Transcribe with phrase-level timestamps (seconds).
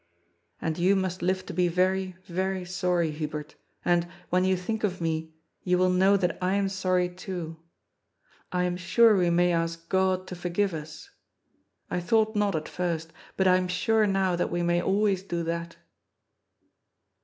[0.59, 3.53] And you must live to be very, very sorry, Hubert,
[3.85, 7.57] and, when you think of me, you will know that I am sorry too.
[8.51, 11.11] I am sure we may ask God to forgive us.
[11.91, 15.43] I thought not, at first, but I am sure now that we may always do
[15.43, 15.75] that."